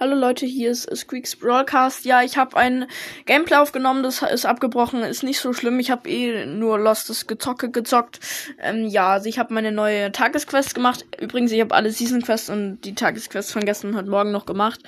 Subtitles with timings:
[0.00, 2.04] Hallo Leute, hier ist Squeaks Broadcast.
[2.04, 2.86] Ja, ich habe ein
[3.26, 5.80] Gameplay aufgenommen, das ist abgebrochen, ist nicht so schlimm.
[5.80, 8.20] Ich habe eh nur Lostes Gezocke gezockt.
[8.60, 11.04] Ähm, ja, also ich habe meine neue Tagesquest gemacht.
[11.20, 14.46] Übrigens, ich habe alle Season Quests und die Tagesquest von gestern und heute Morgen noch
[14.46, 14.80] gemacht.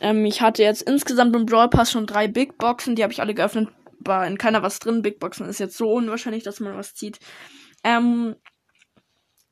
[0.00, 3.20] Ähm, ich hatte jetzt insgesamt im Brawl Pass schon drei Big Boxen, die habe ich
[3.20, 3.68] alle geöffnet.
[4.00, 5.02] War in keiner was drin.
[5.02, 7.20] Big Boxen ist jetzt so unwahrscheinlich, dass man was zieht.
[7.84, 8.34] Ähm,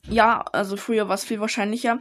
[0.08, 2.00] ja, also früher war es viel wahrscheinlicher.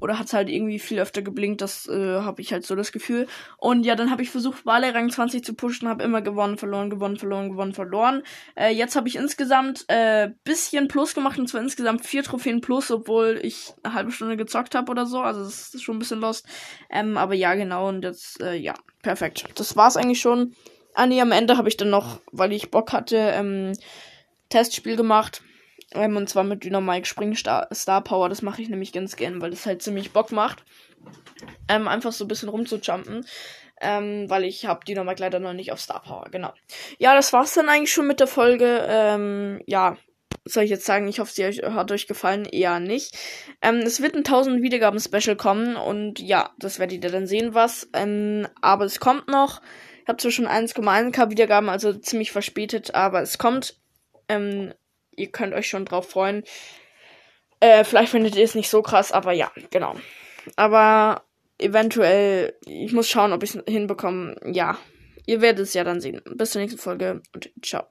[0.00, 2.92] Oder hat es halt irgendwie viel öfter geblinkt, das äh, habe ich halt so das
[2.92, 3.26] Gefühl.
[3.58, 6.90] Und ja, dann habe ich versucht, Wale Rang 20 zu pushen, habe immer gewonnen, verloren,
[6.90, 8.22] gewonnen, verloren, gewonnen, verloren.
[8.56, 12.90] Äh, jetzt habe ich insgesamt äh, bisschen Plus gemacht, und zwar insgesamt vier Trophäen Plus,
[12.90, 15.20] obwohl ich eine halbe Stunde gezockt habe oder so.
[15.20, 16.46] Also das ist schon ein bisschen lost.
[16.90, 19.46] Ähm, aber ja, genau, und jetzt, äh, ja, perfekt.
[19.56, 20.54] Das war's eigentlich schon.
[20.94, 23.72] Ah nee, am Ende habe ich dann noch, weil ich Bock hatte, ähm,
[24.48, 25.42] Testspiel gemacht
[25.94, 28.28] ähm, und zwar mit Dynamite Spring Star, Star Power.
[28.28, 30.64] Das mache ich nämlich ganz gern, weil das halt ziemlich Bock macht.
[31.68, 33.26] Ähm, einfach so ein bisschen rumzujumpen.
[33.80, 36.52] Ähm, weil ich habe Dynamite leider noch nicht auf Star Power, genau.
[36.98, 38.86] Ja, das war's dann eigentlich schon mit der Folge.
[38.88, 39.96] Ähm, ja,
[40.44, 42.44] soll ich jetzt sagen, ich hoffe, sie hat euch gefallen.
[42.44, 43.16] Eher nicht.
[43.60, 47.88] Ähm, es wird ein 1000 Wiedergaben-Special kommen und ja, das werdet ihr dann sehen, was.
[47.92, 49.60] Ähm, aber es kommt noch.
[50.02, 53.78] Ich habe zwar schon 1,1k Wiedergaben, also ziemlich verspätet, aber es kommt.
[54.28, 54.72] Ähm,
[55.16, 56.44] ihr könnt euch schon drauf freuen.
[57.60, 59.94] Äh, vielleicht findet ihr es nicht so krass, aber ja, genau.
[60.56, 61.22] Aber
[61.58, 64.36] eventuell, ich muss schauen, ob ich es hinbekomme.
[64.44, 64.78] Ja,
[65.26, 66.20] ihr werdet es ja dann sehen.
[66.34, 67.84] Bis zur nächsten Folge und ciao.